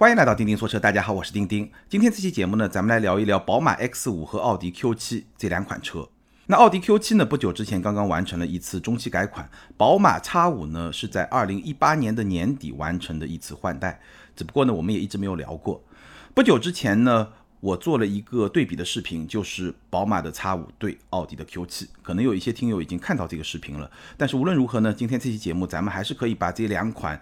[0.00, 1.70] 欢迎来到钉钉说车，大家好，我是钉钉。
[1.86, 6.08] 今天这期节目呢，咱们来聊一聊宝马 X5 和奥迪 Q7 这两款车。
[6.46, 14.00] 那奥迪 Q7 呢，不久之前刚刚完成了一次中期改款，宝马 X5 呢是在二零一八年的年底完成的一次换代。
[14.34, 15.84] 只不过呢，我们也一直没有聊过。
[16.32, 17.28] 不久之前呢，
[17.60, 21.88] 我做了一个对比的视频，就是宝马的 X5 对奥迪的 Q7。
[22.00, 27.20] 可能有一些听友已经看到这个视频了，但是无论如何呢，今天这期节目咱们还是可以把这两款。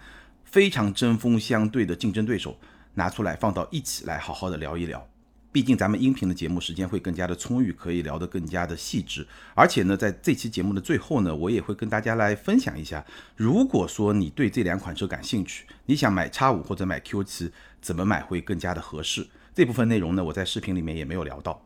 [0.51, 2.57] 非常针锋相对的竞争对手
[2.95, 5.07] 拿出来放到一起来好好的聊一聊，
[5.51, 9.25] 毕竟咱们音频的节目时间会更加的充裕，可以聊得更加的细致。
[9.53, 19.27] 而且呢，在这期节目的最后呢，我也会跟大家来分享一下，如果说你对这两款车感兴趣，你想买叉五或者买 Q 七，怎么买会更加的合适？
[19.53, 21.63] 这部分内容呢，我在视频里面也没有聊到。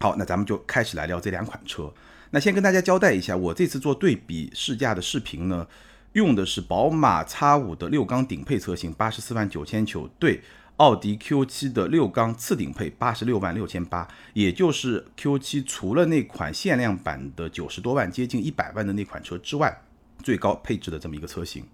[0.00, 1.94] 好，那咱们就开始来聊这两款车。
[2.30, 5.66] 那先跟大家交代一下，我这次做对比试驾的视频呢。
[6.14, 10.40] 用的是宝马 X5 的六缸顶配车型，八十四万九千九，对
[10.76, 19.82] 奥迪 Q7 的六缸次顶配，八十六万六千八，也就是 Q7 除了那款限量版的九十多万，接近一百万的那款车之外，
[20.22, 21.64] 最高配置的这么一个车型。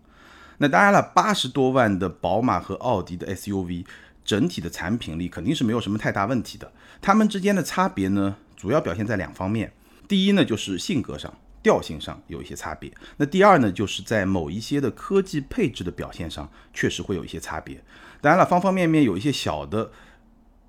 [0.56, 3.84] 那当然了，八十多万的宝马和奥迪的 SUV，
[4.24, 6.72] 整体的产品力肯定是没有什么太大问题的。
[7.02, 9.74] 它们之间的差别呢，主要表现在两方面，
[10.08, 11.34] 第一呢就是性格上。
[11.62, 12.92] 调性上有一些差别。
[13.16, 17.82] 那第二呢，就是在某一些的科技配置的表现上，确实会有一些差别。
[18.20, 19.90] 当然了，方方面面有一些小的，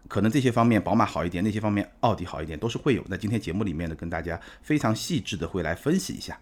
[0.08, 3.04] 可能这些方面宝马好一点，那些方面奥迪好一点，都是会有。
[3.08, 6.40] 那今天节目里面呢，跟大家非常细致的会来分析一下。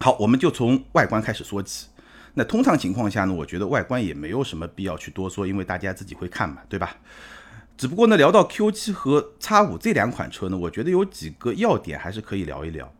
[0.00, 1.88] 好，我们就从外观开始说起。
[2.34, 6.96] 那通常情况下呢，我觉得外观也没有什么必要去多说，因为大家自己会看嘛，对吧？
[7.76, 12.92] 只不过呢，聊到 Q7 和 X5 这两款车呢，我觉得有几个要点还是可以聊一聊。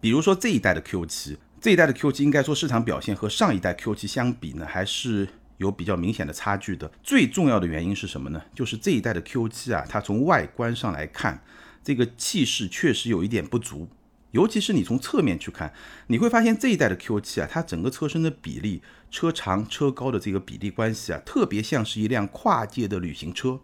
[0.00, 6.90] 比如说这一代的 Q7，这一代的 Q7 应该说市场表现和上一代 Q7 相比呢，还是有比较明显的差距的。
[7.02, 8.42] 最重要的原因是什么呢？
[8.54, 11.42] 就是这一代的 Q7 啊，它从外观上来看，
[11.82, 13.88] 这个气势确实有一点不足。
[14.32, 15.72] 尤其是你从侧面去看，
[16.08, 23.60] 你会发现这一代的 Q7 啊，它整个车身的比例、车长、车高的这个比例关系啊，特别像是一辆跨界的旅行车，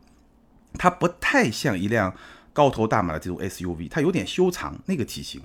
[0.75, 2.17] 它不太像一辆
[2.55, 5.43] 高头大马的这种 SUV，它有点修长那个体型。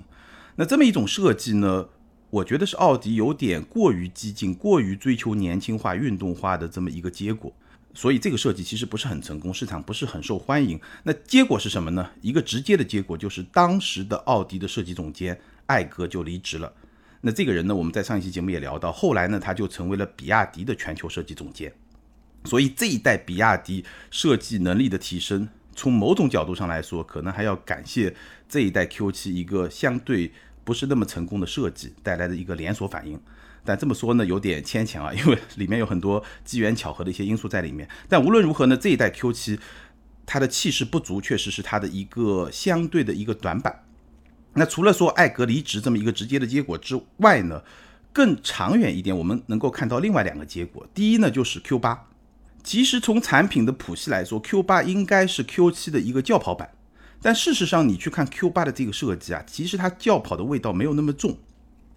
[0.60, 1.88] 那这么一种设计呢，
[2.30, 7.54] 我觉得是奥迪有点过于激进、过于追求年轻化、运动化的这么一个结果，
[7.94, 10.80] 所以这个设计其实不是很成功，市场不是很受欢迎。
[11.04, 12.10] 那结果是什么呢？
[12.22, 16.72] 一个直接的结果就是当时的奥迪的设计总监艾格就离职了。
[17.20, 21.72] 那这个人呢，我们在上一期节目也聊到，后来呢，他就成为了比亚迪的全球设计总监。
[22.46, 28.12] 所以这一代比亚迪设计能力的提升，从某种角度上来说，可能还要感谢
[28.48, 30.32] 这一代 Q7 一个相对。
[30.68, 33.18] 不是那么成功的设计带来的一个连锁反应，
[33.64, 37.88] 但这么说呢有点牵强啊，因为里面有很多机缘巧合的一些因素在里面。
[38.06, 39.58] 但无论如何呢，这一代 Q7
[40.26, 43.82] 它的气势不足，确实是它的一个相对的一个短板。
[44.52, 47.62] 那除了说艾格离职这么一个直接的结果之外呢，
[48.12, 50.86] 更长远一点，我们能够看到另外两个结果。
[50.92, 52.00] 第一呢，就是 Q8，
[52.62, 56.72] 其实从产品的谱系来说，Q8 应该是 Q7 的一个轿跑版。
[57.20, 61.36] 但事实上，你去看 Q8 的这个设计啊，其实它轿跑的味道没有那么重，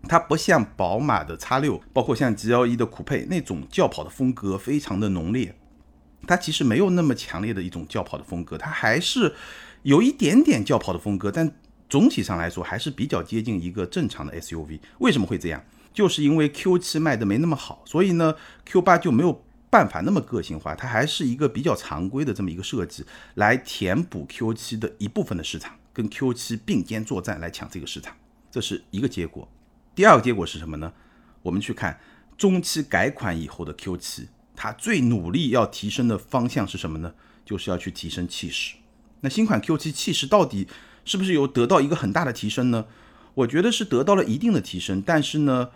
[0.07, 5.55] 它不像宝马的 X6，包括像 GLE 的酷配那种轿跑的风格非常的浓烈，
[6.25, 9.33] 它其实没有那么强烈的一种轿跑的风格，它还是
[9.83, 11.51] 有一点点轿跑的风格，但
[11.87, 14.79] 总体上来说还是比较接近一个正常的 SUV。
[14.99, 15.63] 为什么会这样？
[15.93, 18.33] 就是因为 Q7 卖的没那么好，所以呢
[18.67, 19.43] ，Q8 就没有。
[19.71, 23.05] 办法那么个性化，它还是一个比较常规的这么一个设计，
[23.35, 28.13] 来填补 Q7 的一部分的市场，跟 Q7 并肩作战来抢这个市场，
[28.51, 29.47] 这是一个结果。
[29.95, 30.91] 第二个结果是什么呢？
[31.41, 31.97] 我们去看
[32.37, 34.27] 中期改款以后的 Q7，
[34.57, 37.13] 它最努力要提升的方向是什么呢？
[37.45, 38.75] 就是要去提升气势。
[39.21, 40.67] 那新款 Q7 气势到底
[41.05, 42.87] 是不是有得到一个很大的提升呢？
[43.33, 45.69] 我觉得是得到了一定的提升，但是呢。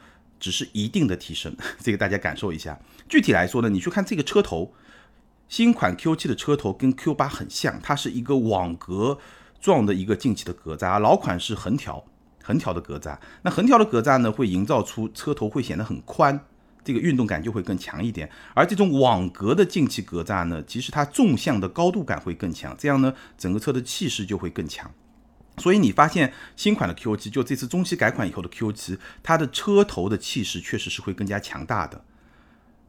[0.45, 2.79] 只是一定的提升， 这个大家感受一下。
[3.09, 4.75] 具体来说呢，你去看这个车头，
[5.49, 9.17] 新款 Q7 的车头跟 Q8 很像，它是一个网格
[9.59, 12.05] 状的一个进气的格栅，老款是横条，
[12.43, 13.17] 横条的格栅。
[13.41, 16.39] 那横条的格栅呢，会营造出车头会显得很宽，
[16.83, 18.29] 这个运动感就会更强一点。
[18.53, 24.91] 而这种网格的进气格栅呢，其实它纵向的高度感会更强，这样呢，整个车的气势就会更强。
[25.57, 32.03] 所以你发现新款的 Q7，就这次中期改款以后的 Q7，它的车头的气势确实是会更加强大的。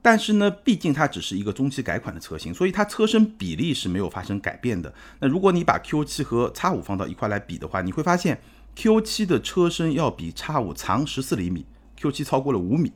[0.02, 4.94] 但是呢，毕竟它只是一个中期改款的车型，所以它车身比例是没有发生改变的。
[5.20, 8.40] 那如果你把 Q7 和 X5 放到一块来比的话，你会发现
[8.76, 11.66] Q7 的车身要比 X5 长十四厘米
[12.00, 12.92] ，Q7 超过了五米。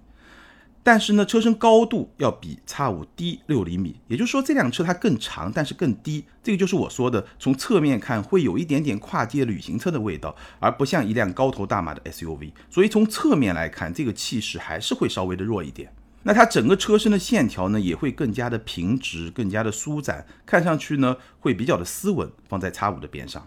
[0.82, 6.24] 但是呢，车身高度要比 X 五低六厘米，也就是说这辆车它更长，但是更低。
[6.42, 12.52] 这个就是我说的，从侧面看会有一点点跨界旅行车的味道，而不像一辆高头大马的 SUV。
[12.70, 15.92] 所以从侧面来看，这个气势还是会稍微的弱一点。
[16.22, 23.46] 那它整个车身的线条呢，也会更加的平直，更加的舒展，看上去呢会比较的斯文，放在 X 五的边上。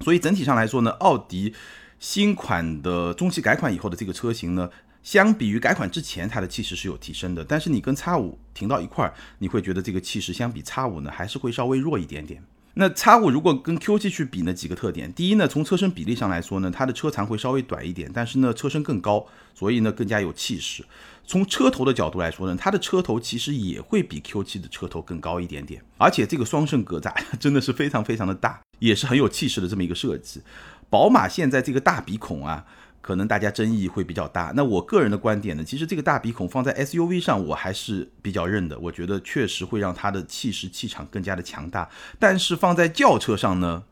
[0.00, 1.54] 所以整体上来说呢，奥迪
[2.00, 4.68] 新款的中期改款以后的这个车型呢。
[5.02, 7.44] 相比于改款之前，它的气势是有提升的。
[7.44, 12.42] 但是你跟叉五停到一块儿，你会觉得这个气势相比叉五呢，还是会稍微弱一点点。
[12.74, 20.82] 那叉五如果跟 Q7 去比呢，几个特点：第一呢，从车身比例上来说呢，它的车长会稍微短一点，但是呢，车身更高，所以呢更加有气势。
[21.26, 30.40] 从车头的角度来说呢，它的车头其实也会比 Q7 的车头更高一点点，而且这个双肾格栅真的是非常非常的大，也是很有气势的这么一个设计。
[30.88, 32.64] 宝马现在这个大鼻孔啊。
[33.02, 34.52] 可能大家争议会比较大。
[34.56, 38.78] 那我个人的观点呢，其实这个大鼻孔放在 SUV 上，我还是比较认的。
[38.78, 41.90] 我觉得确实会让它的气势气场更加的强大。
[42.18, 43.82] 但是放在轿车上呢，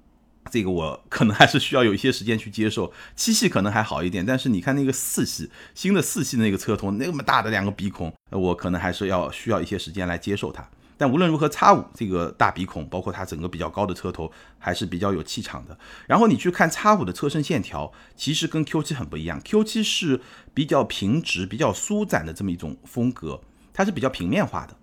[0.50, 2.92] 这个我可能还是需要有一些时间去接受。
[3.14, 10.66] 七系可能还好一点，但是你看那个四系，新的四系那个车头那么大的两个鼻孔，我可能还是要需要一些时间来接受它。
[11.00, 15.78] 但无论如何，叉五这个大鼻孔，包括它整个比较高的车头，还是比较有气场的。
[16.06, 19.40] 然后你去看叉五的车身线条，其实跟 Q 七很不一样。
[19.42, 20.20] Q 七是
[20.52, 23.40] 比较平直、比较舒展的这么一种风格，
[23.72, 24.76] 它是比较平面化的。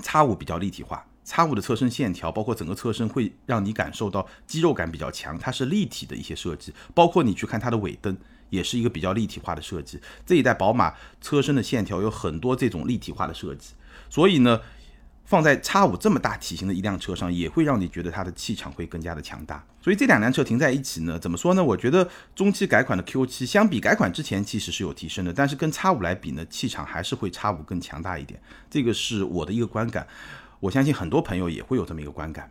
[0.00, 6.72] 叉五比较立体化，叉五的车身线条，包括整个车身会让你感受到肌肉感比较强，它是立体的一些设计。
[6.94, 8.16] 包括你去看它的尾灯，
[8.48, 10.00] 也是一个比较立体化的设计。
[10.24, 13.74] 这一代宝马车身的线条有很多这种立体化的设计，
[14.08, 14.58] 所以呢。
[15.30, 19.64] 放在叉五这么大体型的一辆车上，也会让你觉得它的气场会更加的强大。
[19.80, 21.62] 所以这两辆车停在一起呢，怎么说呢？
[21.62, 28.42] 我觉得中期改款的 Q7 相比改款之前其实是有提升的，但是跟叉五来比呢，气场还是会叉五更强大一点。
[28.68, 30.04] 这个是我的一个观感，
[30.58, 32.50] 我相信很多朋友也会有这么一个观感。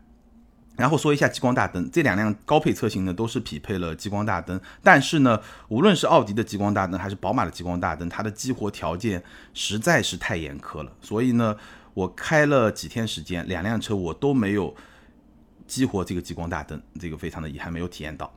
[0.77, 9.21] 然后说一下激光大灯，这两辆高配车型呢都是匹配了激光大灯，但是呢，无论是奥迪的激光大灯还是宝马的激光大灯，它的激活条件
[9.53, 11.57] 实在是太严苛了，所以呢。
[11.93, 14.75] 我开了几天时间，两辆车我都没有
[15.67, 18.33] 激活这个激光大灯，这个非常的遗憾，没有体验到。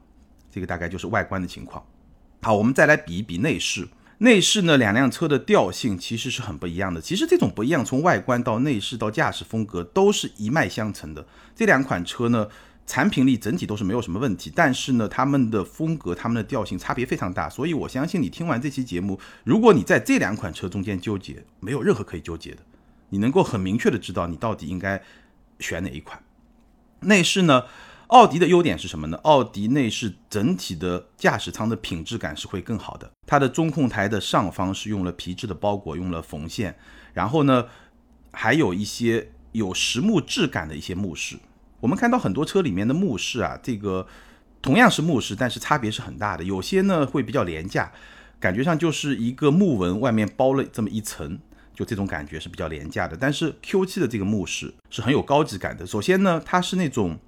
[0.50, 1.84] 这个大概就是外观的情况。
[2.43, 3.88] 好，我们再来比一比内饰。
[4.19, 7.00] 内饰呢，两辆车的调性其实是很不一样的。
[7.00, 11.26] 其实这种不一样，从外观到内饰到驾驶风格都是一脉相承的。
[11.56, 12.46] 这两款车呢，
[12.87, 17.48] 产品力整体都是没有什么问题，但是呢，他们的风格、他们的调性差别非常大。
[17.48, 22.58] 所以我相信你听完这期节目，如果你在这两款车中间纠结，没有任何可以纠结的。
[23.12, 25.03] 你能够很明确的知道你到底应该
[25.61, 26.20] 选哪一款。
[27.00, 27.64] 内饰呢？
[28.06, 29.19] 奥迪的优点是什么呢？
[29.23, 33.11] 奥迪内饰整体的驾驶舱的品质感是会更好的。
[33.26, 36.76] 它的中控台的上方是用了皮质的包裹，用了缝线，
[37.14, 37.67] 然后呢，
[38.32, 41.38] 还有一些有实木质感的一些木饰。
[41.81, 44.06] 我们看到很多车里面的木饰啊，这个
[44.61, 46.44] 同样是木饰，但是差别是很大的。
[46.44, 47.91] 有些呢会比较廉价，
[48.38, 51.38] 感觉上就是一个木纹外面包了这么一层。
[51.74, 55.86] 就这种感觉是比较廉价的，但是 Q7 的这个木饰是很有高级感的。
[55.86, 57.19] 首先呢，它是那种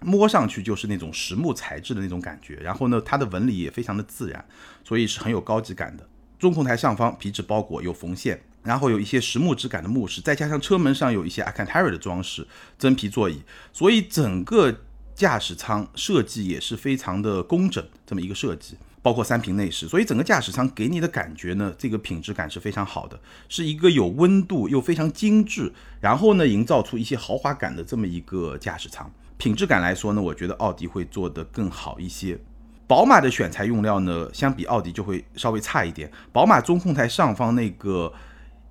[0.00, 4.44] 摸上去就是那种实木材质的那种感觉，然后呢，它的纹理也非常的自然，
[4.84, 6.08] 所以是很有高级感的。
[6.38, 12.46] 中控台上方皮质包裹有缝线，然后有一些实木质感的木饰，再加上车门上有一些 Alcantara 的装饰，
[12.76, 13.42] 真皮座椅，
[13.72, 14.80] 所以整个
[15.14, 18.76] 驾驶舱设计也是非常的工整，这么一个设计。
[19.02, 23.18] 包括三屏内饰，所以整个驾驶舱给你的感觉呢，这个品质感是非常好的，
[23.48, 29.10] 是一个有温度又非常精致，然后呢，营造出一些豪华感的这么一个驾驶舱。
[29.36, 32.38] 品质感来说呢，我觉得奥迪会做得更好一些。
[32.86, 36.08] 宝马的选材用料呢，相比奥迪就会稍微差一点。
[36.30, 38.12] 宝马中控台上方那个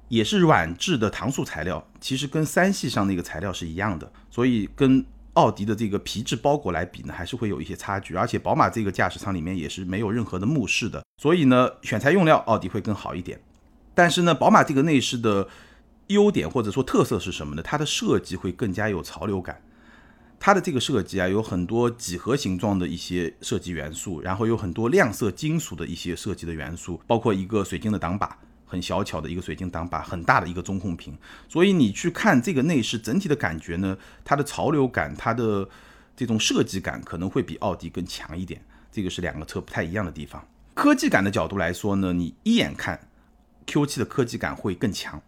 [0.07, 5.05] 也是软质的搪塑材料，其实跟三系上那个材料是一样的，所以跟。
[5.33, 13.39] 奥迪的这个皮质包裹来比呢，还是会有一些差距，而且宝马这个驾驶舱里面也是没有任何的木饰的，所以呢，选材用料奥迪会更好一点。
[13.93, 15.47] 但是呢，宝马这个内饰的
[16.07, 17.63] 优点或者说特色是什么呢？
[17.63, 19.61] 它的设计会更加有潮流感，
[20.39, 28.37] 它的这个设计啊，有很多几何形状的一些设计元素，然后有很多亮色金属的一些设计的元素，包括一个水晶的挡把。
[28.71, 31.13] 很小巧的一个水晶挡把，很大的一个中控屏，
[31.49, 35.67] 所以你去看这个内饰整体的感觉呢，它的潮流感，它的
[36.15, 40.47] 这种设计感可能会比奥迪更强一点，这个是两个车不太一样的地方。
[40.73, 42.97] 科技感的角度来说呢，你一眼看
[43.67, 45.21] Q7 的科技感会更强。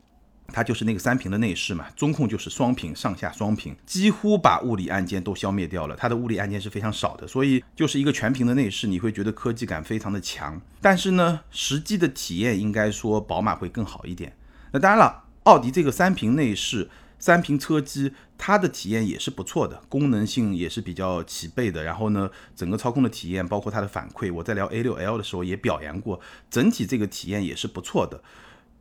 [0.53, 5.95] 它就是那个三屏的内饰嘛，中控就是双屏，上下双屏，几乎把物理按键都消灭掉了。
[5.95, 10.61] 它的物理按键是非常少的，所以就是一个全屏的内饰，你会觉得科技感非常的强。
[10.79, 14.37] 但是呢，实际的体验应该说宝马会更好一点。
[14.71, 21.83] 那当然了，奥迪这个三屏内饰、三屏车机，它的体验也是不错的，功能性也是比较齐备的。
[21.83, 26.19] 然后呢，整个操控的体验，包括它的反馈，我在聊 A6L 的时候也表扬过，
[26.49, 28.21] 整体这个体验也是不错的。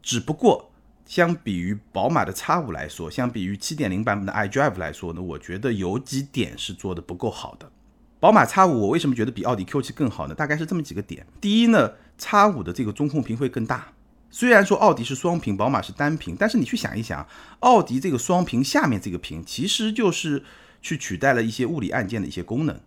[0.02, 0.71] 只不过，
[1.06, 7.70] 相比于宝马的 X 五来说，相比于7.0版本的 iDrive 来说呢，我觉得有几点是做的不够好的。
[8.18, 10.34] 宝马 X 五我为什么觉得比奥迪 Q 七更好呢？
[10.34, 11.26] 大概是这么几个点。
[11.40, 13.92] 第一呢，X 五的这个中控屏会更大。
[14.30, 17.26] 虽然说奥迪是双屏，宝马是单屏，但是你去想一想，
[17.60, 20.42] 奥迪这个双屏下面这个屏，其实就是
[20.80, 22.80] 去取代了一些物理按键的一些功能，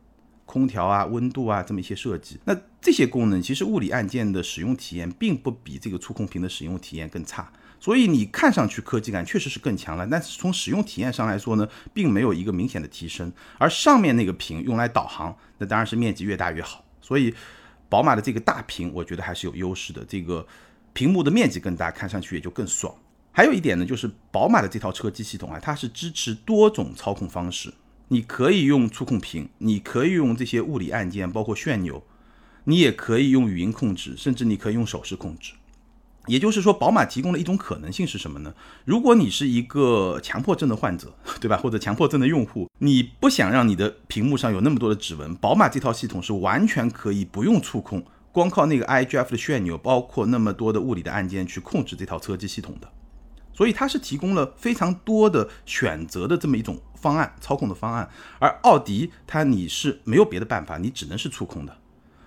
[0.46, 2.40] 空调啊、温度啊这么一些设计。
[2.46, 7.52] 那这些功能其实物理按键的使用体验并不比这个触控屏的使用体验更差，
[7.86, 13.32] 所以你看上去科技感确实是更强了，但是从使用体验上来说呢，并没有一个明显的提升。
[13.60, 16.84] 而上面那个屏用来导航，那当然是面积越大越好。
[17.00, 17.32] 所以
[17.88, 20.04] 宝马的这个大屏，我觉得还是有优势的。
[20.08, 20.48] 这个。
[20.94, 22.96] 屏幕的面积更大，看上去也就更爽。
[23.34, 27.74] 还有一点呢，就是宝马的这套车机系统啊，它是支持多种操控方式，
[28.08, 32.02] 你可以用触控屏，你可以用这些物理按键，包括旋钮，
[32.64, 35.52] 你也可以用语音控制，甚至你可以用手势控制。
[36.28, 38.54] 也就是说，宝马提供了一种可能性是什么呢？
[38.84, 41.58] 如果你是一个强迫症的患者， 对吧？
[41.58, 48.04] 或者强迫症的用户，你不想让你的屏幕上有那么多的指纹，宝马这套系统是完全可以不用触控。
[48.32, 52.90] 光靠那个 iGF 的旋钮，包括那么多的物理的按键去控制这套车机系统的，
[53.54, 58.10] 所以它是提供了非常多的选择的这么一种方案操控的方案。
[58.40, 61.78] 而奥迪它你是没有别的办法，你只能是触控的。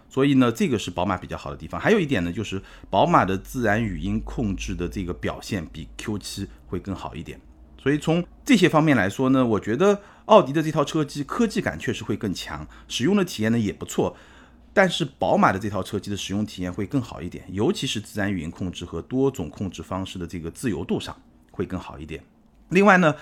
[0.09, 1.81] 所以呢，这个是宝马比较好的地方。
[1.81, 7.41] 还有一点呢，就是宝马的自然语音控制的这个表现比 Q7 会更好一点。
[7.81, 14.17] 所以从这些方面来说呢，我觉得奥迪的这套车机科技感确实会更强，使用的体验呢也不错。
[14.75, 21.17] 但是宝马的这套车机的使用体验会更好一点，尤其是自然语音控制和多种控制方式的这个自由度上
[21.51, 22.23] 会更好一点。
[22.69, 23.15] 另外呢，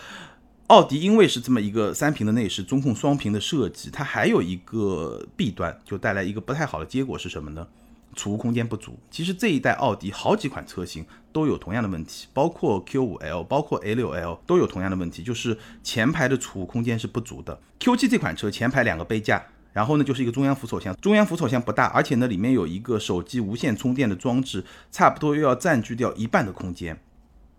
[0.69, 7.67] 奥迪因为是这么一个三屏的内饰，中控双屏的设计，它还有一个弊端，就带来一个不太好的结果是什么呢？
[8.15, 8.99] 储物空间不足。
[9.11, 17.61] 其实这一代奥迪好几款车型都有同样的问题，包括 Q5L、包括 A6L 都有同样的问题，就是前排的储物空间是不足的。
[17.79, 19.45] Q7 这款车前排两个杯架。
[19.73, 26.99] 然后呢，就是一个中央扶手箱，中央扶手箱不大，而且呢，里面有一个手机无线充电的装置，差不多又要占据掉一半的空间，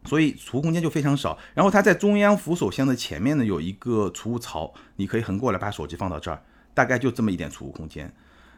[0.08, 1.38] 所以储物空间就非常少。
[1.54, 6.42] 然后它在中央扶手箱的前面呢，有一个储物槽，你可以横过来把手机放到这儿，
[6.74, 8.12] 大概就这么一点储物空间。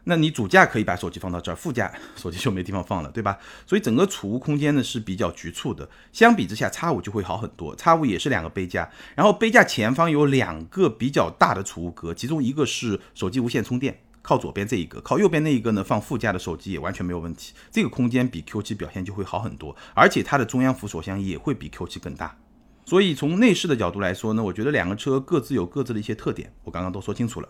[0.06, 3.38] 那你主驾可以把手机放到这儿，副驾 手机就没地方放了，对吧？
[3.68, 5.88] 所以整个储物空间呢是比较局促的。
[6.14, 7.76] 相比之下，叉五就会好很多。
[7.76, 14.00] 叉五也是两个杯架，然后杯架前方有两个比较大的储物格，其中一个是手机无线充电，
[14.30, 17.52] 靠左边这一个，靠右边那一个呢放副驾的手机也完全没有问题。
[17.72, 22.38] 这个空间比 Q7 表现就会好很多，而且它的中央扶手箱也会比 Q7 更大。
[22.86, 27.50] 所以从内饰的角度来说呢，我觉得两个车各自有各自的一些特点，我刚刚都说清楚了。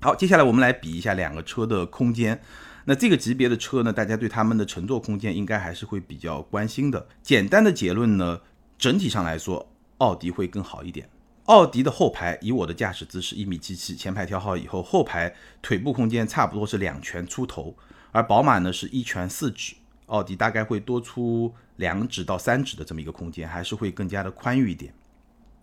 [0.00, 2.40] 好，接下来我们来比一下两个车的空间。
[2.86, 7.06] 那这个级别的车呢，大家对他们的乘坐空间应该还是会比较关心的。
[7.22, 8.40] 简单的结论呢，
[8.76, 11.08] 整体上来说，奥迪会更好一点。
[11.48, 17.74] 奥迪的后排，以我的驾驶姿势一米七七，前排调好以后，后排腿部空间差不多是两拳出头，
[18.12, 19.74] 而宝马呢是一拳四指，
[20.06, 24.92] 奥迪大概会多出两指到三指的这么一个空间，还是会更加的宽裕一点。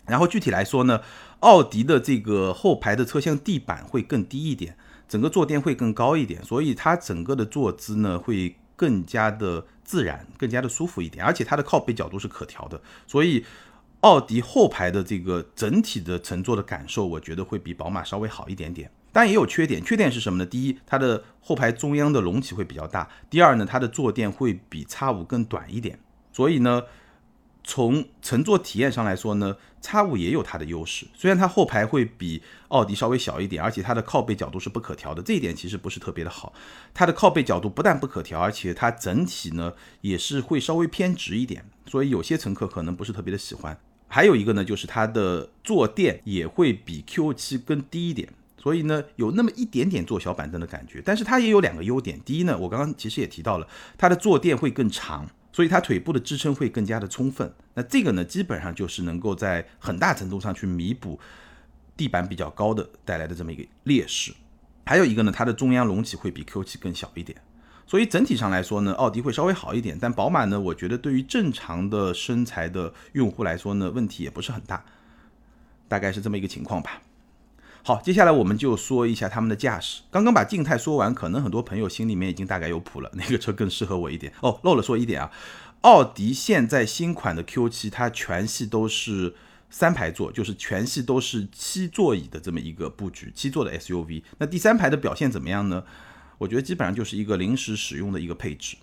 [0.08, 1.01] 然后具体来说呢，
[1.42, 4.75] 奥迪的这个后排的车厢地板会更低一点，
[5.08, 13.46] 整个坐垫会更高一点，所以它整个的坐姿呢会更加的自然，更加的舒服一点，而且它的靠背角度是可调的，所以
[14.06, 18.92] 奥迪后排的这个整体的乘坐的感受，我觉得会比宝马稍微好一点点。
[19.12, 20.46] 但也有缺点，缺点是什么呢？
[20.46, 25.98] 第一，它的后排中央的隆起会比较大；第二呢，它的坐垫会比叉五更短一点，
[26.32, 26.84] 所以呢。
[27.68, 31.08] 从乘坐体验上来说呢，叉五也有它的优势。
[31.16, 36.54] 虽然它后排会比奥迪稍微小一点，而且它的靠背角度是不可调的，这一点其实不是特别的好。
[36.94, 43.76] 它的靠背角度不但不可调，而且它整体呢也是会稍微偏直一点，所以有些乘客可能不是特别的喜欢。
[44.15, 51.01] 还有一个呢，就是它的坐垫也会比 Q7 更低一点，所以呢有那么一点点坐小板凳的感觉。
[51.03, 53.67] 但是它也有两个优点，第一呢，我刚刚其实也提到了，
[53.98, 55.27] 它的坐垫会更长。
[55.51, 61.19] 所以它腿部的支撑会更加的充分，那这个呢，基本上就是能够在很大程度上去弥补
[61.98, 64.34] 地板比较高的带来的这么一个劣势。
[64.86, 67.38] 还有一个呢，它的中央隆起会比 Q7 更小一点。
[67.88, 74.84] 所以整体上来说呢，奥迪会稍微好一点，但宝马呢，我觉得对于正常的身材的用户来说呢，问题也不是很大，
[75.88, 77.01] 大概是这么一个情况吧。
[77.84, 80.01] 好，接下来我们就说一下他们的驾驶。
[80.10, 84.34] 刚刚把静态说完，可能很多朋友心里面已经大概有谱了，哪个车更适合我一点？
[84.42, 85.32] 哦，漏了说一点啊，
[85.82, 89.36] 奥迪现在新款的 Q7，它全系都是
[89.70, 94.24] 三排座，就是全系都是七座椅的这么一个布局，七座的 SUV。
[94.39, 95.84] 那第三排的表现怎么样呢？
[96.38, 98.77] 我觉得基本上就是一个临时使用的一个配置。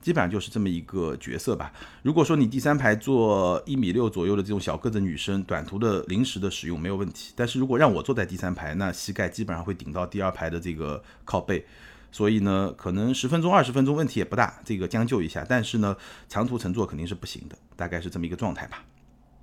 [0.00, 1.72] 基本上就是这么一个角色吧。
[2.02, 7.32] 如果说你第三排坐一米六左右的这种小个子女生，短途的临时的使用没有问题。
[7.34, 11.66] 但是如果让我坐在第三排，那膝盖基本上会顶到第二排的这个靠背，
[12.12, 15.44] 所以呢，可能十分钟、二十分钟问题也不大，这个将就一下。
[15.46, 15.96] 但是呢，
[16.28, 18.84] 长途乘坐肯定是不行的，大概是这么一个状态吧。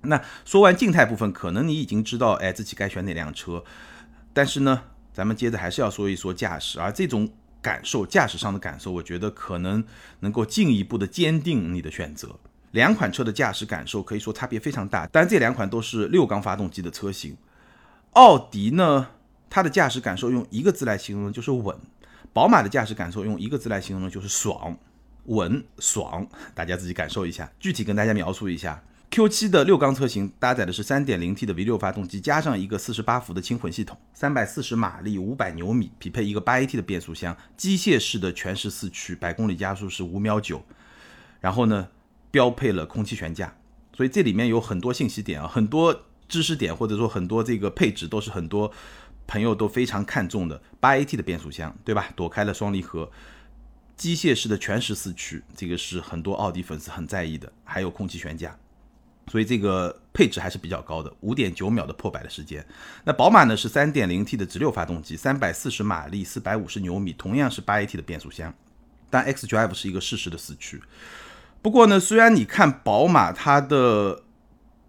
[0.00, 3.62] 那说完静态部分，可能你已经知道，哎，自己该选哪辆车。
[4.32, 7.30] 但是呢，咱们接着还是要说一说驾驶，而这种。
[7.62, 9.84] 感受驾驶上的感受，我觉得可能
[10.20, 12.38] 能够进一步的坚定你的选择。
[12.72, 17.36] 两款车的驾驶感受可以说差别非常大，但这两款都是六缸发动机的车型。
[18.12, 19.08] 奥迪呢，
[19.48, 21.74] 它的驾驶感受用一个字来形容就是稳；
[22.32, 24.76] 宝马的驾驶感受用一个字来形容就是爽。
[25.24, 27.50] 稳爽，大家自己感受一下。
[27.58, 28.80] 具体跟大家描述一下。
[29.16, 40.60] Q7 的六缸车型搭载的是 3.0T 的 V6 发动机，加上一个48伏的轻混系统，340马力，500牛米，匹配一个 8AT 的变速箱，机械式的全时四驱，百公里加速是5秒9。
[41.40, 41.88] 然后呢，
[42.30, 43.56] 标配了空气悬架。
[43.96, 48.70] 所以这里面有很多信息点啊，很多知识点，或者说很多这个配置都是很多
[49.26, 50.60] 朋友都非常看重的。
[50.78, 52.10] 8AT 的变速箱，对吧？
[52.14, 53.10] 躲开了双离合，
[53.96, 57.50] 机械式的全时四驱，这个是很多奥迪粉丝很在意的。
[57.64, 58.54] 还有空气悬架。
[59.28, 62.64] 所以这个配置还是比较高的，五点九秒的破百的时间。
[63.04, 68.54] 那宝马呢是三点零 T 的直六发动机，三百四十马力，四百五十牛米，同样是八 AT 的变速箱。
[69.10, 70.80] 但 X Drive 是一个适时的四驱。
[71.62, 74.22] 不过呢，虽然你看宝马它的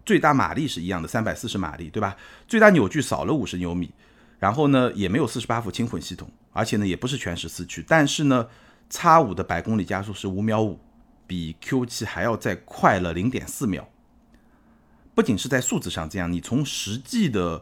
[0.06, 2.16] 最大马力是一样的，三百四十马力，对吧？
[2.46, 3.90] 最大扭矩少了五十牛米，
[4.38, 7.84] 然后呢也没有四十八伏轻混系统，而且呢也不是全时四驱。
[7.86, 8.46] 但是呢
[8.88, 10.78] ，X 五的百公里加速是五秒五，
[11.26, 13.88] 比 Q 七还要再快了零点四秒。
[15.18, 17.60] 不仅是在数字上这样，你从实际的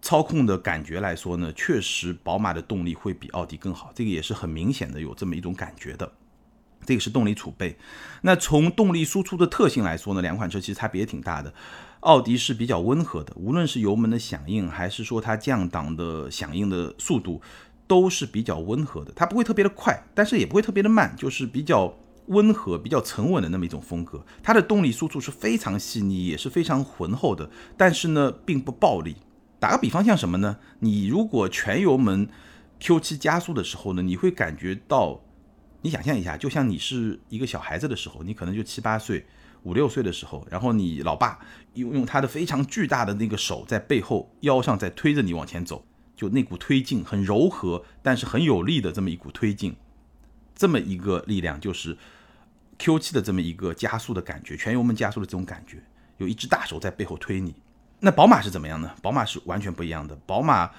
[0.00, 6.10] 操控的感觉来说呢，确实宝马的动力会比奥迪更好，这个也是很明显的有这么一种感觉的。
[6.86, 7.76] 这个是动力储备。
[8.22, 11.52] 那从动力输出的特性来说呢，两款车其实差别也挺大的。
[12.00, 17.42] 奥迪是比较温和的，无论是油门的响应，还是说它降档的响应的速度，
[17.86, 19.12] 都是比较温和的。
[19.14, 21.94] 它不会特别的快，但是也不会特别的慢，就是比较。
[22.28, 29.16] 温和、比较沉稳的那么一种风格，它的动力输出是非常细腻，也是非常浑厚的，但是呢，并不暴力。
[29.58, 30.58] 打个比方，像什么呢？
[30.80, 32.28] 你如果全油门
[32.80, 35.20] Q7 加速的时候呢，你会感觉到，
[35.80, 39.24] 你想象一下，就像你是一个小孩子的时候，你可能就七八岁、
[39.62, 41.38] 五六岁的时候，然后你老爸
[41.74, 45.84] 用用他的非常巨大的那个手在背后腰上在推着你往前走，
[46.14, 49.74] 就那股推进很柔和，但是很有力的这么一股推进，
[50.54, 51.96] 这么一个力量就是。
[52.78, 55.82] Q7 的这么一个加速的感觉，全油门加速的这种感觉，
[56.18, 57.54] 有一只大手在背后推你。
[58.00, 58.94] 那宝马是怎么样呢？
[59.00, 60.14] 宝马是完全不一样的。
[60.26, 60.70] 宝马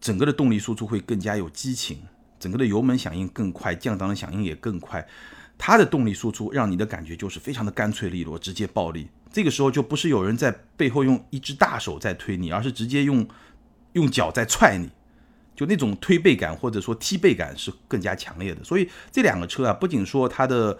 [0.00, 2.02] 整个的动力输出会更加有激情，
[2.40, 5.06] 整个的油门响应更快，降档的响应也更快。
[5.58, 9.08] 它的动力输出让你的感觉就是非常的干脆利落，直接暴力。
[9.32, 13.26] 这个时候就不是有人在背后用一只大手在推你，而是直接用
[13.92, 14.90] 用脚在踹你，
[15.54, 18.64] 就那种推背感或者说踢背感是更加强烈的。
[18.64, 20.78] 所以这两个车啊，不仅说它的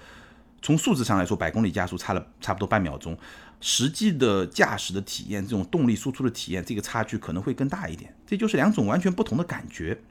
[0.63, 3.17] 从数字上来说，百公里加速差了差不多半秒钟，
[3.61, 8.17] 实际的驾驶的体验，这种动力输出的体验，这个差距可能会更大一点。
[8.27, 10.03] 这就是两种完全不同的感觉。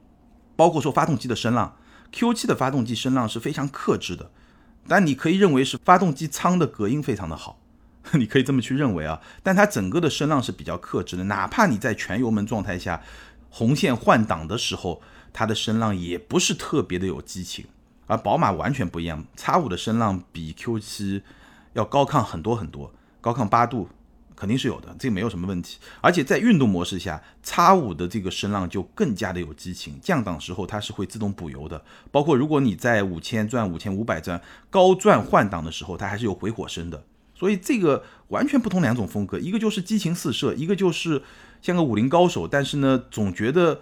[0.55, 1.77] 包括说发动机的声浪
[2.13, 4.31] ，Q7 的发动机声浪是非常克制的，
[4.87, 7.59] 但你可以认为是发动机舱的隔音非常的好，
[8.13, 9.19] 你可以这么去认为啊。
[9.43, 13.01] 但它整个的声浪是比较克制的，哪怕你在全油门状态下，
[13.49, 15.01] 红线换挡的时候，
[15.33, 17.65] 它的声浪也不是特别的有激情。
[18.07, 21.23] 而宝马完全不一样，X 五的声浪比 Q 七
[21.73, 23.89] 要高亢很多很多，高亢八度
[24.35, 25.79] 肯定是有的，这个没有什么问题。
[26.01, 34.39] 而且在运动模式下，X 五的这个声浪就更加的有激情，降档时候它是会自动补油的，包括如果你在五千转、五千五百转
[34.69, 37.03] 高转换挡的时候，它还是有回火声的。
[37.33, 41.23] 所以这个完全不同两种风格，一个就是激情四射，一个就是
[41.61, 43.81] 像个武林高手，但是呢，总觉得。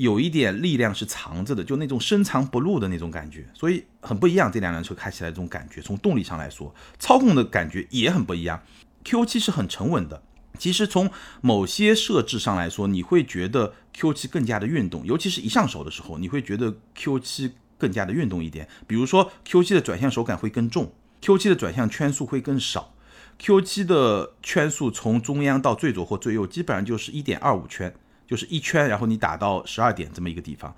[0.00, 4.50] 有一点力量是藏着的，就那种深藏不露的那种感觉，所以很不一样。
[4.50, 8.62] 这两辆车开起来这种感觉，从动力上来说，操控的感觉也很不一样。
[9.04, 10.22] Q7 是很沉稳的，
[10.58, 11.10] 其实从
[11.42, 18.66] 某些设置上来说，你会觉得 Q7 更加的运动，尤其是一上手的时候，你会觉得 Q7 更加的运动一点。
[18.86, 22.94] 比如说 Q7 的转向手感会更重，Q7 的转向圈速会更少
[23.38, 27.94] ，Q7 的圈速从中央到最左或最右基本上就是一点二五圈。
[28.30, 30.72] 就是一圈，然后你打到十二点这么一个地方，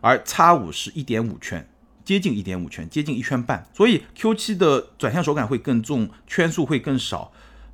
[0.00, 1.64] 而 X 五是一点五圈，
[2.04, 7.30] 接近一点五圈，接近一圈半，所以 Q 七的转向手感会更重，圈数会更少，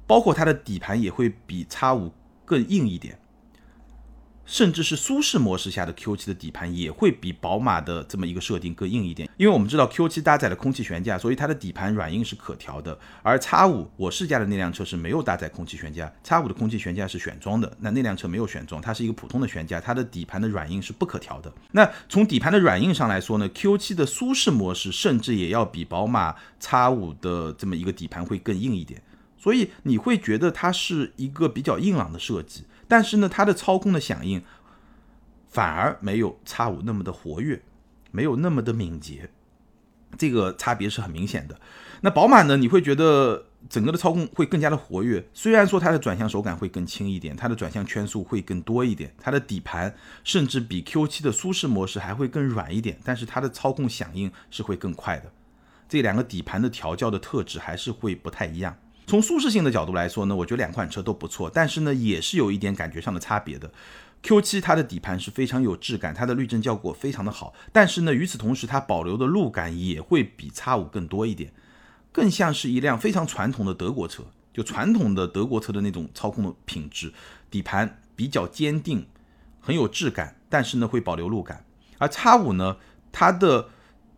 [0.06, 2.12] 包括它的底盘也会比 X 五
[2.44, 3.18] 更硬一点。
[4.44, 12.98] 甚至是舒适模式下的 Q7 的底盘也会比宝马的这么一个设定更硬一点，因为我们知道 Q7 搭载了空气悬架，所以它的底盘软硬是可调的。
[13.22, 21.52] 而 X5 我试驾的那辆车是没有搭载空气悬架，X5 的空气悬架是选装的，那那辆车没有选装，它是一个普通的悬架，它的底盘的软硬是不可调的。
[21.70, 29.00] 那从底盘的软硬上来说呢，Q7 的舒适模式甚至也要比宝马 X5 的这么一个底盘会更硬一点，
[29.38, 32.64] 所以你会觉得它是一个比较硬朗的设计。
[32.92, 34.42] 但是呢，它的操控的响应
[35.48, 37.62] 反而没有叉五那么的活跃，
[38.10, 39.30] 没有那么的敏捷，
[40.18, 41.58] 这个差别是很明显的。
[42.02, 55.32] 那宝马呢，你会觉得整个的操控会更加的活跃，虽然说它的转向手感会更轻一点，它的转向圈数会更多一点，它的底盘甚至比 Q7 的舒适模式还会更软一点，但是它的操控响应是会更快的。
[55.88, 58.76] 这两个底盘的调教的特质还是会不太一样。
[59.06, 63.70] 从舒适性的角度来说呢，我觉得两款车都不错，但是呢，也是有一点感觉上的差别的。
[64.22, 71.52] Q7 它的底盘是非常有质感，它的滤震效果非常的好，但是呢，与此同时它保留的路感也会比 X5 更多一点，
[72.12, 74.22] 更像是一辆非常传统的德国车，
[74.54, 77.12] 就传统的德国车的那种操控的品质，
[77.50, 79.04] 底盘比较坚定，
[79.60, 81.64] 很有质感，但是呢会保留路感。
[81.98, 82.76] 而 X5 呢，
[83.10, 83.70] 它的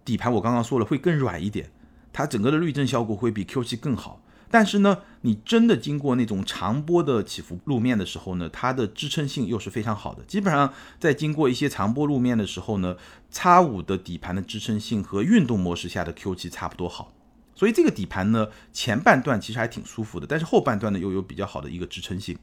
[0.04, 1.70] 底盘我刚刚说了会更软一点，
[2.12, 4.20] 它整个的滤震效果会比 Q7 更好。
[4.54, 10.22] 但是呢，你真的经过那种长波的起伏路面的时候呢，它的支撑性又是非常好的。
[10.28, 12.96] 基本上在经过一些长波路面的时候呢，
[13.32, 17.12] 叉五的底盘的支撑性和运动模式下的 Q 七差不多好。
[17.56, 22.38] 所以这个底盘呢，前半段其实还挺舒服的，但是后半段呢又有比较好的一个支撑性。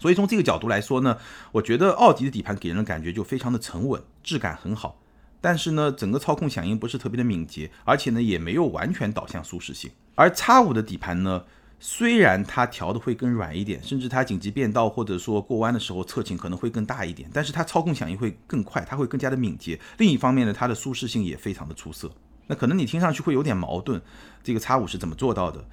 [0.00, 1.16] 所以从这个角度来说呢，
[1.52, 5.00] 我觉得奥迪的底盘给人的感觉就非常的沉稳，质感很好。
[5.40, 9.90] 但是呢，整个操控响应不是特别的敏捷，而且呢也没有完全导向舒适性。
[10.14, 11.44] 而 X5 的底盘呢，
[11.80, 19.80] 虽然它调的会更软一点，甚至它紧急变道或者说过弯的时候侧倾可能会更大一点，但是它操控响应会更快，它会更加的敏捷。
[19.98, 22.10] 另一方面呢，它的舒适性也非常的出色。
[22.46, 24.00] 那可能你听上去会有点矛盾，
[24.42, 25.64] 这个 X5 是怎么做到的？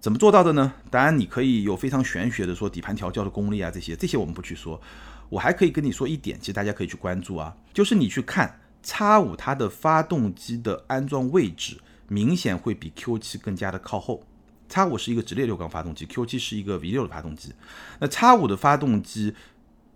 [0.00, 0.72] 怎么做到的呢？
[0.90, 4.80] 当然你可以有非常玄学的说底盘调教的功力啊，这些这些我们不去说。
[5.28, 11.78] 我还可以跟你说一点，其实大家可以去关注啊，就是你去看 X5 它的发动机的安装位置。
[12.08, 14.24] 明显会比 Q7 更加的靠后。
[14.70, 17.54] X 五是一个直列六缸发动机，Q7 是一个 V 六的发动机。
[18.00, 19.34] 那 X 五的发动机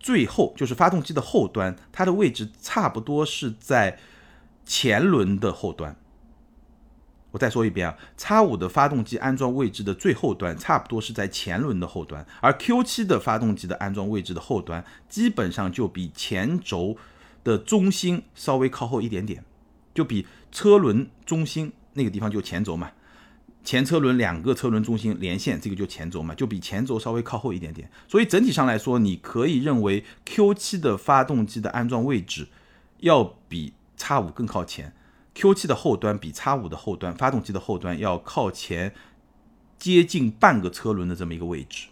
[0.00, 3.98] 最后就是发动机的后端，它的位置差不多是在
[4.64, 5.94] 前轮的后端。
[7.32, 16.96] 我再说一遍啊，X 五的发动机安装位置的最后端，差不多是在前轮的后端，而 Q7 的发动机的安装位置的后端，基本上就比前轴
[17.44, 19.44] 的中心稍微靠后一点点，
[19.94, 21.72] 就比车轮中心。
[21.94, 22.90] 那个地方就前轴嘛，
[23.64, 27.90] 前车轮两个车轮中心连线，这个就前轴嘛，就比前轴稍微靠后一点点。
[28.08, 32.48] 所以整体上来说，你可以认为 Q7 的发动机的安装位置
[33.00, 34.94] 要比 X5 更靠前
[35.34, 38.94] ，Q7 的后端比 X5 的后端发动机的后端要靠前
[39.78, 41.88] 接近半个车轮的这么一个位置。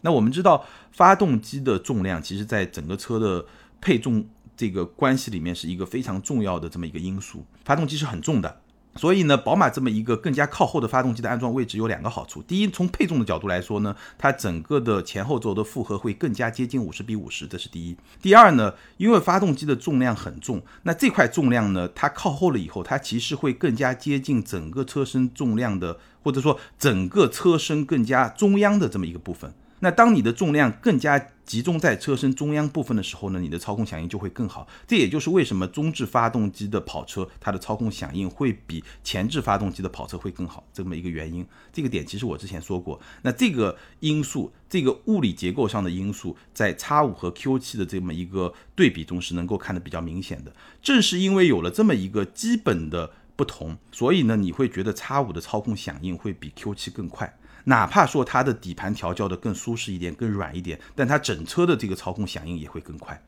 [0.00, 3.46] 那我们知道，发动机的重量其实在整个车的
[3.80, 8.60] 配重这个关系里面是一个非常重要的这么一个因素，发动机是很重的。
[8.94, 12.42] 所以呢，宝马这么一个更加靠后的发动机的安装位置有两个好处。
[12.42, 17.96] 第一，从配重的角度来说呢，它整个的前后轴的负荷会更加接近五十比五十，这是第一。
[18.20, 29.52] 第二呢，因为发动机的重量很重，那这块重量呢，它靠后了以后，它其实会更加接近整个车身重量的，或者说整个车身更加中央的这么一个部分。
[29.80, 34.66] 那当你的重量更加集中在车身中央部分的时候呢，你的操控响应就会更好。
[34.86, 41.46] 这也就是为什么中置发动机的跑车它的操控响应会比前置发动机的跑车会更好，这么一个原因。
[41.72, 43.00] 这个点其实我之前说过。
[43.22, 50.54] 那这个因素，这个物理结构上的因素，在 X 五和 Q 七的这么一个对比中是能够看得比较明显的。
[50.80, 57.36] 正是因为有了这么一个基本的不同，所以呢，你会觉得 X 五的操控响应会比 Q 七更快。
[57.64, 63.22] 哪怕说它的底盘调教的更舒适一点、更软一点，但它整车的这个操控响应也会更快。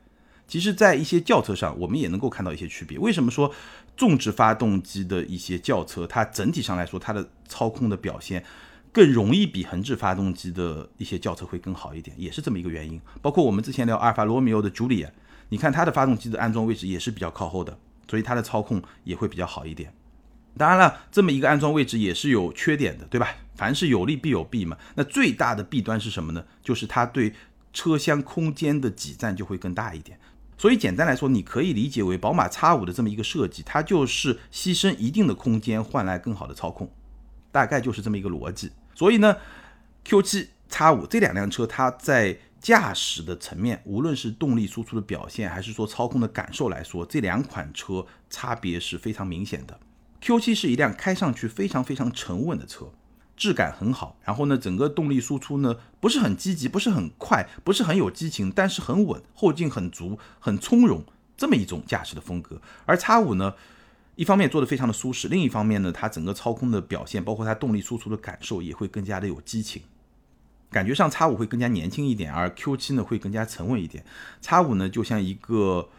[0.47, 2.99] 其实，在一些轿车上，我们也能够看到一些区别。
[2.99, 3.51] 为什么说
[3.97, 8.43] 纵置发动机的一些轿车，它整体上来说，它的操控的表现
[8.91, 12.15] 更容易比横置发动机的一些轿车会更好一点？
[12.19, 13.01] 也是这么一个原因。
[13.23, 15.11] 包括我们之前聊阿尔法罗密欧的朱丽叶，
[15.49, 17.75] 你看它的发动机的安装位置也是比较靠后的，
[18.07, 19.91] 所以它的操控也会比较好一点。
[20.57, 23.35] 当然了，这么一个安装位置也是有缺点的，对吧？
[23.55, 24.77] 凡是有利必有弊嘛。
[24.95, 26.45] 那最大的弊端是什么呢？
[26.61, 27.33] 就是它对
[27.73, 30.17] 车厢空间的挤占就会更大一点。
[30.57, 36.89] 所以简单来说，你可以理解为宝马 X5 的这么一个设计，它就是牺牲一定的空间换来更好的操控，
[37.51, 38.71] 大概就是这么一个逻辑。
[38.93, 39.35] 所以呢
[40.05, 49.77] ，Q7、X5 这两辆车，它在驾驶的层面，无论是动力输出的表现，还是说操控的感受来说，这两款车差别是非常明显的。
[50.25, 52.87] Q7 是一辆开上去非常非常沉稳的车。
[53.37, 61.03] 质感很好，然后呢，整个动力输出呢不是很积极，不是很快，不是很有激情，但是很稳，后劲很足，很从容，
[61.37, 62.59] 这么一种驾驶的风格。
[62.85, 63.53] 而叉五呢，
[64.15, 69.83] 一方面做的非常的舒适，另一方面呢，它整个操控的表现，包括它动力输出的感受，也会更加的有激情，
[70.71, 74.03] 感觉上叉五会更加年轻一点，而 Q 七呢会更加沉稳一点。
[74.41, 75.89] 叉五呢就像一个。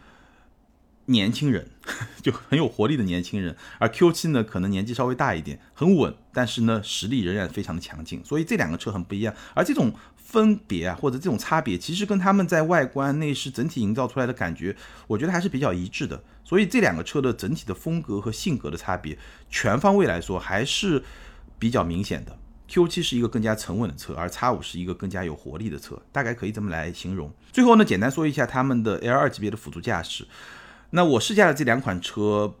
[1.07, 1.69] 年轻人
[2.21, 9.33] 就很有活力的年轻人，而 Q7 呢可能年纪稍微大一点，很稳，但是呢实力仍然非常的强劲，所以这两个车很不一样。
[9.53, 14.75] 而这种分别啊或者这种差别，其实跟他们在外观内饰整体营造出来的感觉，
[15.07, 16.21] 我觉得还是比较一致的。
[16.43, 19.17] 所以这两个车的整体的风格和性格的差别，
[19.49, 21.03] 全方位来说还是
[21.57, 22.37] 比较明显的。
[22.69, 27.31] Q7 是一个更加沉稳的车，而 X5 是一个更加有活力的车，大概可以这么来形容。
[27.53, 30.27] 最后呢，简单说一下他们的 L2 级别的辅助驾驶。
[30.91, 32.55] 那我试驾的这两款车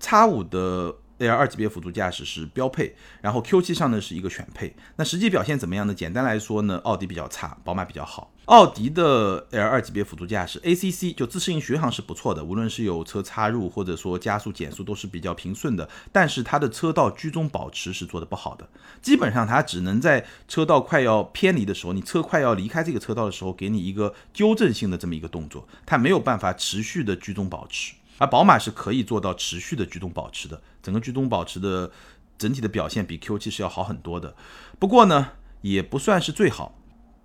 [0.00, 4.74] ，x 五的 L 二级别辅助驾驶是标配，然后 Q 七上呢是一个选配。
[4.96, 5.94] 那实际表现怎么样呢？
[5.94, 8.33] 简单来说呢，奥迪比较差，宝马比较好。
[8.46, 15.88] 奥迪的 L 二级别辅助驾驶 ACC 就自适应巡航是不错的，无论是有车插入或者说加速减速都是比较平顺的。
[16.12, 18.68] 但是它的车道居中保持是做的不好的，
[19.00, 27.94] 基本上它只能在车道快要偏离的时候，你车快要离开这个车道的时候，给你一个纠正性的这么一个动作，它没有办法持续的居中保持。
[28.18, 31.90] 而宝马是可以做到持续的居中保持的，整个居中保持的
[32.36, 34.36] 整体的表现比 Q7 是要好很多的。
[34.78, 35.30] 不过呢，
[35.62, 36.78] 也不算是最好。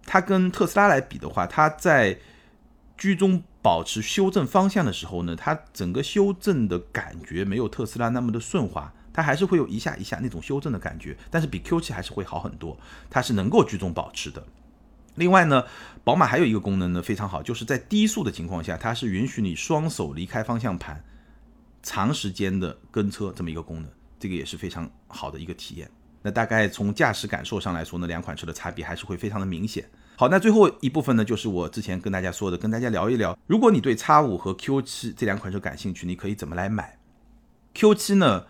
[0.05, 2.19] 它跟特斯拉来比的话，它在
[2.97, 12.77] 居中保持修正方向的时候呢，它整个修正的感觉没有特斯拉那么的顺滑，它还是会有一下一下那种修正的感觉，但是比 Q7 还是会好很多，
[13.09, 14.45] 它是能够居中保持的。
[15.15, 15.65] 另外呢，
[16.03, 21.03] 宝马还有一个功能呢非常好，就是在低速的情况下，它是允许你双手离开方向盘，
[21.83, 25.89] 长时间的跟车这么一个功能，这个也是非常好的一个体验。
[26.21, 29.85] 那大概从驾驶感受上来说呢，两款车的差别还是会非常的明显。
[30.17, 36.97] 好，那最后一部分呢，就是我之前跟大家说的，跟大家聊一聊，如果你对叉五和 Q 七这两款车感兴趣，你可以怎么来买
[37.73, 38.45] ？Q 七呢，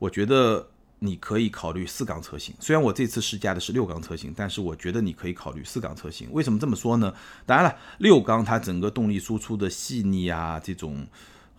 [0.00, 2.54] 我觉得你可以考虑四缸车型。
[2.58, 6.28] 虽然我这次试驾的是六缸车型，但是我觉得你可以考虑四缸车型。
[6.32, 7.14] 为什么这么说呢？
[7.46, 11.06] 当然了，六缸它整个动力输出的细腻啊，这种。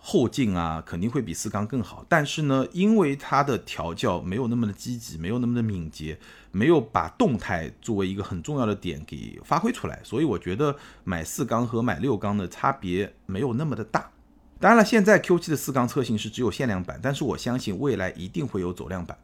[0.06, 6.20] 后劲啊，肯定会比四缸更好，但是呢，因为它的调教没有那么的积极，没有那么的敏捷，
[6.52, 14.12] 没有把动态作为一个很重要的点给发挥出来，所以我觉得买四缸和买六缸的差别没有那么的大。
[14.60, 19.18] 当然了，现在 Q7 的四缸车型是只有限量版，但是我相信未来一定会有走量版。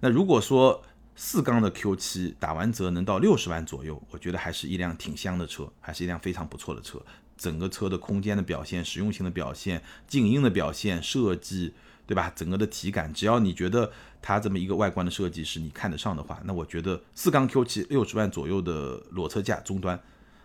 [0.00, 0.82] 那如果说
[1.14, 6.98] 四缸的 Q7 打完折能到六十万左右，我觉得还是一辆挺香的车，还是一辆非常不错的车。
[7.42, 11.74] 整个车的空间的表现、实用性的表现、静音的表现、设计，
[12.06, 12.32] 对吧？
[12.36, 13.90] 整个的体感，只要你觉得
[14.22, 20.00] 它这么一个外观的设计是你看得上的话，那我觉得四缸 Q7 六十万左右的裸车价终端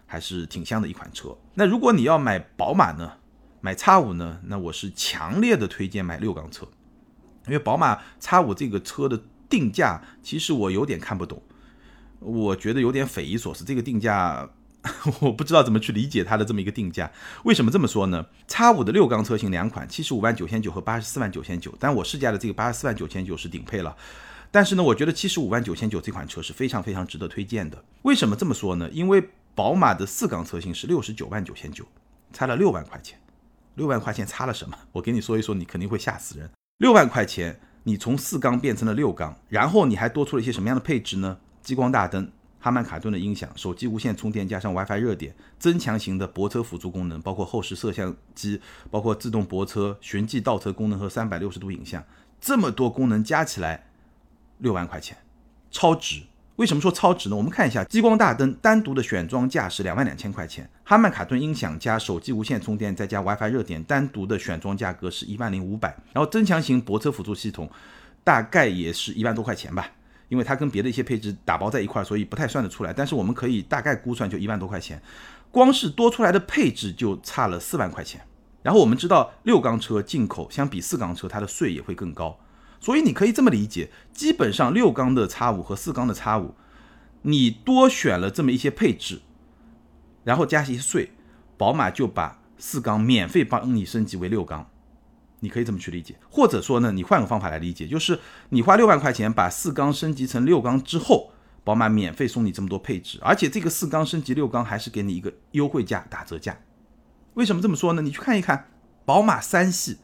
[0.07, 1.37] 还是挺香的一款车。
[1.53, 3.13] 那如果你要买宝马呢，
[3.61, 6.67] 买 X5 呢，那我是强烈的推荐买六缸车，
[7.45, 11.43] 因为宝马 X5 这个车的定价其实我有点看不懂，
[12.17, 14.49] 我觉得有点匪夷所思，这个定价。
[15.21, 17.11] 我不知道怎么去理解它的这么一个定价。
[17.43, 21.73] 为什么这么说呢？？x 五的六缸车型两款，七十五万九千九和八十四万九千九。
[21.79, 23.95] 但我试驾的这个八十四万九千九是顶配了。
[24.49, 27.83] 但是呢，我觉得七十五万九千九这款车是非常非常值得推荐的。
[28.03, 28.89] 为什么这么说呢？
[28.91, 31.85] 因为宝马的四缸车型是六十九万九千九，
[32.31, 33.19] 差了六万块钱。
[33.75, 34.77] 六万块钱差了什么？
[34.93, 36.49] 我给你说一说，你肯定会吓死人。
[36.77, 41.37] 六万块钱，你从四缸变成了六缸，然后你还多出了一些什么样的配置呢？
[41.61, 42.31] 激光大灯。
[42.67, 48.59] 哈曼卡顿的音响、手机无线充电加上 WiFi 热点、增强型的泊车辅助功能，包括后视摄像机、
[48.91, 52.03] 包括自动泊车、循迹倒车功能和三百六十度影像，
[52.41, 53.85] 这么多功能加起来
[54.57, 55.17] 六万块钱，
[55.71, 56.23] 超值。
[56.57, 57.37] 为什么说超值呢？
[57.37, 67.71] 我们看一下，激光大灯单独的选装价是两万两千块钱，哈曼卡顿音响加手机无线充电再加 WiFi 热点单独的选装价格是一万零五百，然后增强型泊车辅助系统
[68.25, 69.89] 大概也是一万多块钱吧。
[70.29, 72.91] 因为它跟别的一些配置打包在一块，所以不太算得出来。
[72.93, 75.01] 但是我们可以大概估算，就一万多块钱，
[75.51, 78.21] 光是多出来的配置就差了四万块钱。
[78.63, 82.37] 然后我们知道六缸车进口相比四缸车，它的税也会更高，
[82.81, 86.53] 所以你可以这么理解：基本上六缸的叉五和四缸的叉五，
[87.21, 89.21] 你多选了这么一些配置，
[90.25, 91.11] 然后加一些税，
[91.57, 94.69] 宝马就把四缸免费帮你升级为六缸。
[95.39, 98.19] 你可以这么去理解，或者说呢，你换个方法来理解，就是
[98.49, 101.31] 你花六万块钱把四缸升级成六缸之后，
[101.63, 106.57] 宝马免费送你这么多配置，而且这个四缸升级六缸还是给你一个优惠价、打折价。
[107.35, 108.01] 为什么这么说呢？
[108.01, 108.67] 你去看一看，
[109.05, 109.97] 宝马三系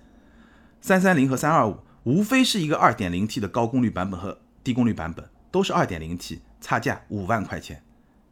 [0.80, 7.84] 三三零和三二五，无非是一个二点零 T 的高功率版本和低功率版本，都是二点零 T，差价五万块钱。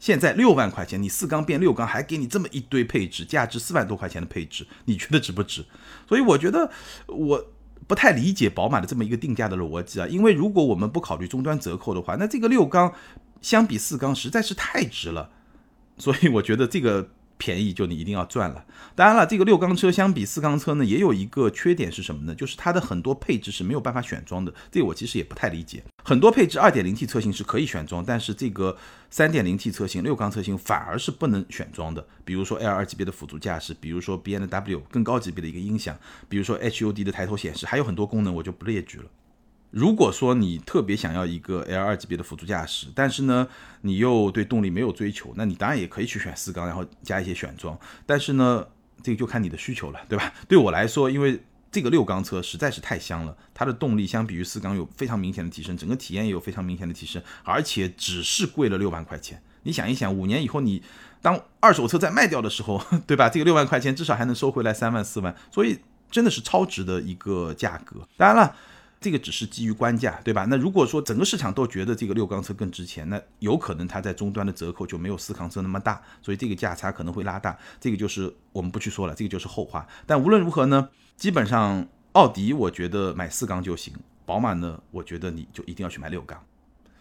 [0.01, 5.63] 现在六万块钱，你四缸变六缸，还给你这么一堆配置，价值四万多块钱的配置，你觉得值不值？
[6.09, 6.69] 所以我觉得
[7.05, 7.45] 我
[7.87, 12.93] 不太理解宝马的这么一个定价的逻辑啊，因为如果我们不考虑终端折扣的话，那这个六缸
[13.41, 15.29] 相比四缸实在是太值了，
[15.97, 17.11] 所以我觉得这个。
[17.41, 18.63] 便宜就你一定要赚了。
[18.93, 22.35] 当然了，这个六缸车相比四缸车呢，也有一个缺点是什么呢？
[22.35, 24.53] 就是它的很多配置是没有办法选装的。
[24.71, 25.83] 这我其实也不太理解。
[26.03, 28.77] 很多配置二点零 T 车型是可以选装，但是这个
[29.09, 32.05] 三点零 T 车型六缸车型反而是不能选装的。
[32.23, 35.97] 比如说 L 二级别的辅助驾驶，比如说 B N W 更高级别的一个音响，
[36.29, 39.05] 比如说 H U D 的抬头显示，还有很多功能我就不列举了。
[39.71, 43.47] 如果说你特别想要一个 L 二级别的辅助驾驶，但是呢，
[43.81, 47.79] 你又对动力没有追求，那你当然也可以去选四缸，然后加一些选装。
[48.05, 48.67] 但是呢，
[49.01, 50.33] 这个就看你的需求了，对吧？
[50.47, 59.41] 对我来说，因为这个六缸车实在是太香了，它的动力相比于四缸有非常明显的提升，整个体验也有非常明显的提升，而且只是贵了六万块钱。
[59.63, 60.83] 你想一想，五年以后你
[61.21, 63.29] 当二手车再卖掉的时候， 对吧？
[63.29, 65.79] 这个六万块钱至少还能收回来三万四万，所以
[66.09, 68.05] 真的是超值的一个价格。
[68.17, 68.53] 当然了。
[69.01, 70.45] 这个只是基于官价，对吧？
[70.47, 77.57] 那如果说整个市场都觉得这个六缸车更值钱，那有可能它在终端的折扣就没有四缸车那么大，所以这个价差可能会拉大。
[77.79, 79.87] 这个就是我们不去说了，这个就是后话。
[80.05, 80.87] 但无论如何呢，
[81.17, 83.91] 基本上奥迪我觉得买四缸就行，
[84.23, 86.39] 宝马呢，我觉得你就一定要去买六缸。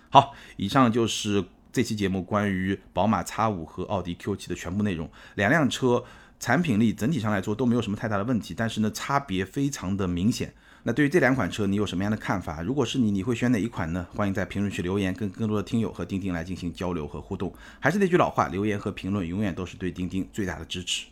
[0.08, 5.10] 好，以上就是这期节目关于宝马 X5 和奥迪 Q7 的全部内容。
[5.34, 6.02] 两辆车
[6.38, 10.54] 产品力整体上来说都没有什么太大的问题，但是呢，差别非常的明显。
[10.82, 12.62] 那对于这两款车，你有什么样的看法？
[12.62, 14.06] 如果是你，你会选哪一款呢？
[14.14, 17.52] 欢迎在评论区留言，跟更多的听友和钉钉来进行交流和互动。
[17.78, 21.06] 还是那句老话，留言和评论永远都是对钉钉最大的支持。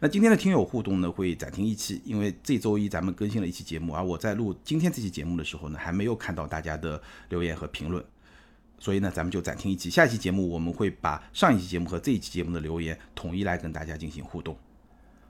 [0.00, 8.04] 那今天的听友互动呢，会暂停一期，因为这周一咱们更新了一期节目，而我在录今天这期节目的时候呢，还没有看到大家的留言和评论，
[8.80, 9.88] 所以呢，咱们就暂停一期。
[9.88, 14.56] 下一期节目我们会把上一期节目和这一期节目的留言统一来跟大家进行互动。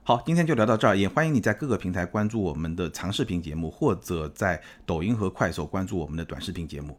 [0.05, 6.97] 好，今天就聊到这儿，也欢迎你在各个平台关注我们的长视频节目，或者在抖音和快手关注我们的短视频节目。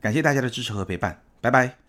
[0.00, 1.83] 感谢大家的支持和陪伴，拜拜。